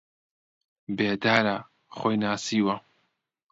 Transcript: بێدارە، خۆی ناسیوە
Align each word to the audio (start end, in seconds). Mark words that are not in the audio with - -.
بێدارە، 0.97 1.57
خۆی 1.97 2.15
ناسیوە 2.23 2.75